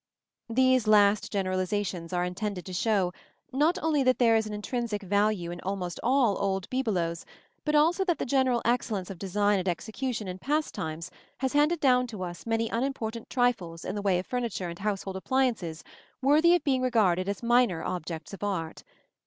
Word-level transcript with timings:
These 0.49 0.87
last 0.87 1.31
generalizations 1.31 2.11
are 2.11 2.23
intended 2.25 2.65
to 2.65 2.73
show, 2.73 3.13
not 3.53 3.77
only 3.83 4.01
that 4.01 4.17
there 4.17 4.35
is 4.35 4.47
an 4.47 4.53
intrinsic 4.55 5.03
value 5.03 5.51
in 5.51 5.59
almost 5.59 5.99
all 6.01 6.39
old 6.41 6.67
bibelots, 6.71 7.23
but 7.65 7.75
also 7.75 8.03
that 8.05 8.17
the 8.17 8.25
general 8.25 8.63
excellence 8.65 9.11
of 9.11 9.19
design 9.19 9.59
and 9.59 9.67
execution 9.67 10.27
in 10.27 10.39
past 10.39 10.73
times 10.73 11.11
has 11.37 11.53
handed 11.53 11.79
down 11.81 12.07
to 12.07 12.23
us 12.23 12.47
many 12.47 12.67
unimportant 12.67 13.29
trifles 13.29 13.85
in 13.85 13.93
the 13.93 14.01
way 14.01 14.17
of 14.17 14.25
furniture 14.25 14.69
and 14.69 14.79
household 14.79 15.15
appliances 15.17 15.83
worthy 16.19 16.55
of 16.55 16.63
being 16.63 16.81
regarded 16.81 17.29
as 17.29 17.43
minor 17.43 17.83
objects 17.83 18.33
of 18.33 18.43
art. 18.43 18.83